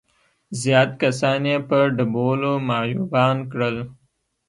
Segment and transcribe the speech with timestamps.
[0.61, 3.77] زيات کسان يې په ډبولو معيوبان کړل.